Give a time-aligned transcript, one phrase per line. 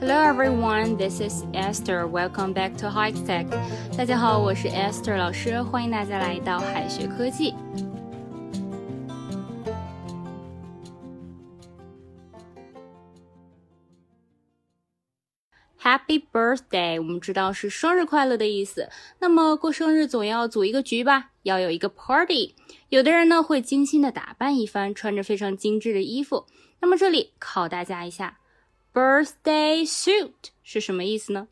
[0.00, 2.06] Hello everyone, this is Esther.
[2.06, 3.48] Welcome back to High Tech.
[3.96, 7.52] 大家好，我是 Esther 老师，欢迎大家来到海学科技。
[15.82, 18.88] Happy birthday，我们知道是生日快乐的意思。
[19.18, 22.54] 那么过生日总要组一个局吧，要有一个 party。
[22.90, 26.46] 有的人呢会精心的打扮一番，穿着非常精致的衣服。
[26.80, 28.38] 那么这里考大家一下。
[28.98, 31.46] Birthday suit 是什么意思呢？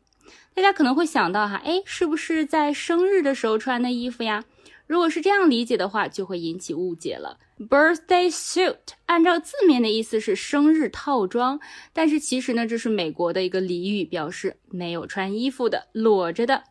[0.53, 4.43] 大家可能会想到哈，哎，是不是在生日的时候穿的衣服呀？
[4.85, 7.37] 如果是这样理解的话，就会引起误解了。
[7.57, 8.75] Birthday suit
[9.05, 11.57] 按照字面的意思是生日套装，
[11.93, 16.61] 但是其实呢，这是美国的一个俚语，表示没有穿衣服的，裸着的。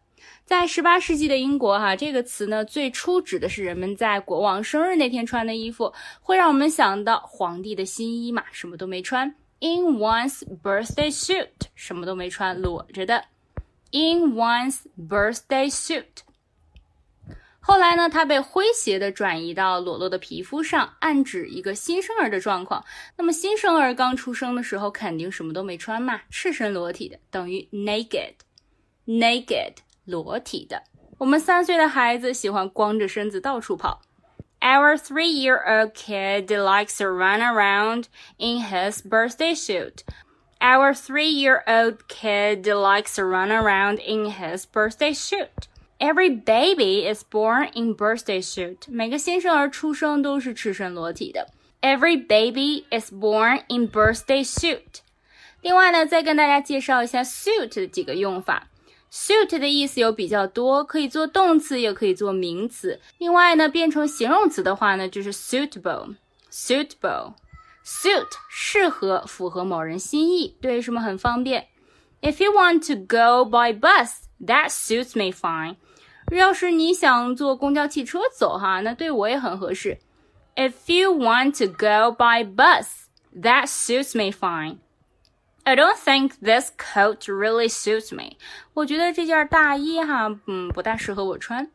[0.44, 5.90] 在十八世纪的英国，哈，这个词呢，最初指的是人们在国王生日那天穿的衣服，
[6.20, 9.34] 会让我们想到皇帝的新衣嘛，什么都没穿。
[9.66, 13.24] In one's birthday suit，什么都没穿，裸着的。
[13.90, 16.22] In one's birthday suit。
[17.58, 22.84] 后来呢，它被诙谐的转移到裸露的皮肤上，暗指一个新生儿的状况。
[23.16, 29.72] 那么新生儿刚出生的时候，肯定什么都没穿嘛，赤身裸体的，等于 naked，naked，
[30.04, 30.84] 裸体的。
[31.18, 34.00] 我们三岁的孩子喜欢光着身子到处跑。
[34.65, 40.03] Our three year old kid likes to run around in his birthday suit.
[40.59, 45.67] Our three year old kid likes to run around in his birthday suit.
[45.99, 48.87] Every baby is born in birthday suit.
[48.87, 51.47] 每个新生儿出生都是赤身裸体的。
[51.81, 55.01] Every baby is born in birthday suit.
[55.61, 58.67] 另外呢，再跟大家介绍一下 suit 的几个用法。
[59.18, 63.00] Suit 的意思有比较多，可以做动词，也可以做名词。
[63.16, 66.16] 另外呢，变成形容词的话呢，就是 suitable。
[66.52, 67.32] suitable
[67.82, 71.68] suit 适合，符合某人心意，对什么很方便。
[72.20, 74.10] If you want to go by bus,
[74.44, 75.76] that suits me fine。
[76.30, 79.98] 要是你想坐公交汽车走哈，那对我也很合适。
[80.56, 82.86] If you want to go by bus,
[83.34, 84.76] that suits me fine。
[85.65, 88.37] I don't think this coat really suits me.
[88.73, 91.69] 我觉得这件大衣哈，嗯，不大适合我穿。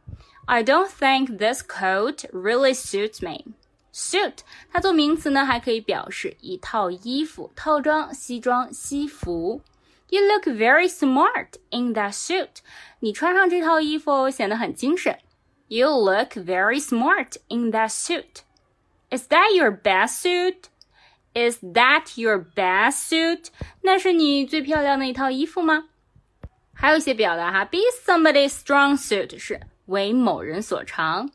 [0.47, 3.55] I don't think this coat really suits me.
[3.93, 4.39] Suit
[4.72, 9.62] 它做名词呢，还可以表示一套衣服、套装、西装、西服。
[10.09, 12.59] You look very smart in that suit.
[13.00, 15.19] 你穿上这套衣服显得很精神。
[15.69, 18.43] You look very smart in that suit.
[19.11, 20.65] Is that your best suit?
[21.34, 23.49] Is that your best suit？
[23.83, 25.89] 那是你最漂亮的一套衣服吗？
[26.72, 31.31] 还有一些表达哈，be somebody's strong suit 是为某人所长，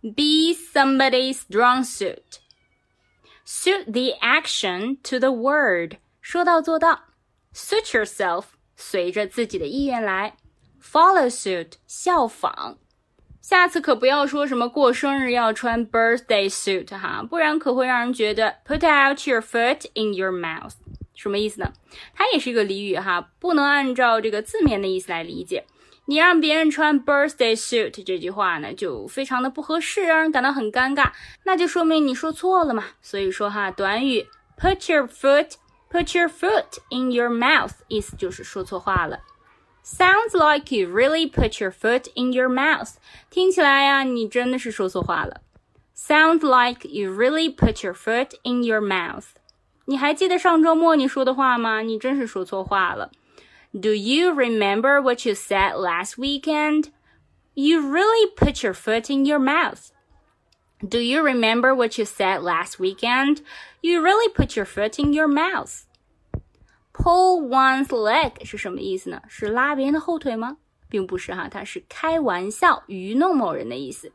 [0.00, 7.04] be somebody's strong suit。Suit the action to the word，说到做到。
[7.54, 8.44] Suit yourself，
[8.76, 10.36] 随着自己的意愿来。
[10.82, 12.78] Follow suit，效仿。
[13.41, 20.73] 下次可不要说什么过生日要穿 birthday suit 哈，不然可会让人觉得 put out your foot in your mouth
[21.15, 21.71] 什么意思呢？
[22.13, 25.65] 它也是一个俚语哈，不能按照这个字面的意思来理解。
[26.05, 31.11] 你让别人穿 birthday suit 这句话呢，就非常的不合适，让人感到很尴尬，
[31.43, 32.83] 那就说明你说错了嘛。
[33.01, 34.25] 所以说哈，短语
[34.57, 35.53] put your foot
[35.91, 39.19] put your foot in your mouth 意思就是说错话了。
[39.88, 42.94] Sounds like you really put your foot in your mouth。
[43.30, 45.42] 听起来呀，你真的是说错话了。
[45.94, 49.26] Sounds like you really put your foot in your mouth。
[49.84, 51.82] 你还记得上周末你说的话吗？
[51.82, 53.10] 你真是说错话了。
[53.72, 56.86] Do you remember what you said last weekend?
[57.54, 59.90] You really put your foot in your mouth.
[60.80, 63.42] Do you remember what you said last weekend?
[63.80, 65.84] You really put your foot in your mouth.
[67.01, 69.21] Pull one's leg 是什么意思呢？
[69.29, 70.57] 是拉别人的后腿吗？
[70.89, 74.11] 并不是哈，它是开玩笑、愚弄某人的意思。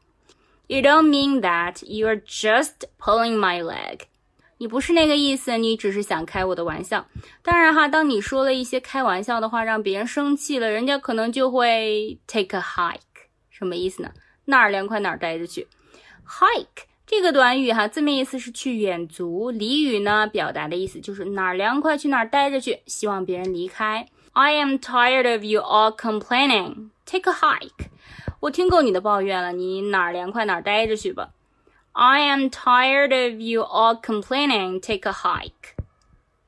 [0.67, 4.00] You don't mean that you're just pulling my leg。
[4.59, 7.06] 你不是那个意思，你只是想开我的玩笑。
[7.43, 13.00] 当然哈，当你说了一些开玩笑的话，让别人生气了，人家可能就会 take a hike。
[13.49, 14.11] 什么意思呢？
[14.44, 15.67] 哪儿凉快哪儿待着去。
[16.26, 16.85] Hike。
[17.06, 19.53] 这个短语哈，字面意思是去远足。
[19.53, 24.06] 俚语呢，表达的意思就是哪儿凉快去哪儿待着去，希望别人离开。
[24.33, 26.89] I am tired of you all complaining.
[27.05, 27.89] Take a hike.
[28.41, 31.31] 我听够你的抱怨了，你哪儿凉快哪儿待着去吧。
[31.93, 34.81] I am tired of you all complaining.
[34.81, 35.75] Take a hike.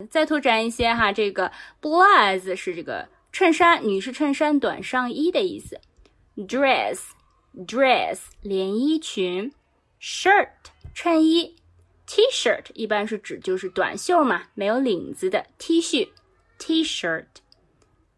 [0.09, 1.53] 再拓展一些哈，这个
[1.83, 5.79] blouse 是这个衬衫，女士衬衫、短上衣的意思。
[6.37, 9.53] Dress，dress 连衣裙。
[10.01, 10.49] Shirt
[10.95, 11.57] 衬衣
[12.07, 16.09] ，T-shirt 一般是指就是短袖嘛，没有领子的 T 恤。
[16.59, 17.27] T-shirt,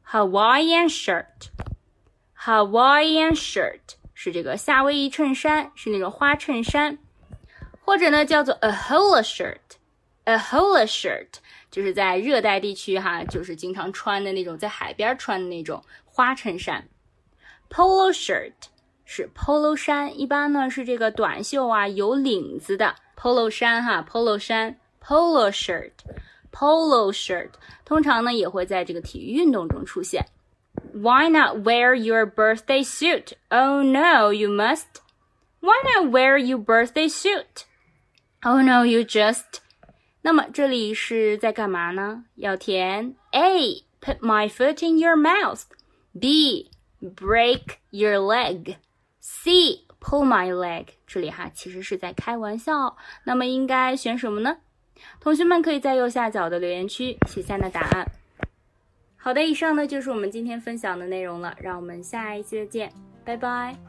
[0.06, 1.48] Hawaiian shirt,
[2.38, 3.80] Hawaiian shirt
[4.14, 6.98] 是这个夏威夷衬衫，是那种花衬衫，
[7.84, 9.58] 或者呢叫做 a hula shirt,
[10.24, 11.26] a hula shirt
[11.70, 16.88] 就是在热带地区哈，就是经常穿的那种，在海边穿的那种花衬衫。
[17.68, 18.52] Polo shirt
[19.07, 27.49] 是 polo 衫，一般呢是这个短袖啊，有领子的 polo 衫哈，polo 衫 polo shirt，polo shirt
[27.83, 30.25] 通常呢也会在这个体育运动中出现。
[30.93, 33.33] Why not wear your birthday suit?
[33.49, 35.01] Oh no, you must.
[35.59, 37.65] Why not wear your birthday suit?
[38.41, 39.59] Oh no, you just.
[40.21, 42.23] 那么这里是在干嘛呢？
[42.35, 43.83] 要填 A.
[44.01, 45.63] Put my foot in your mouth.
[46.19, 46.71] B.
[47.01, 48.75] Break your leg.
[49.20, 49.84] C.
[50.00, 50.86] Pull my leg.
[51.06, 52.96] 这里哈其实是在开玩笑。
[53.24, 54.58] 那么应该选什么呢？
[55.20, 58.06] 同学们可以在右下角的留言区写下你的答案。
[59.16, 62.92] 好的，以上呢就是我们今天分享的内容了，让我们下一期再见，
[63.24, 63.87] 拜拜。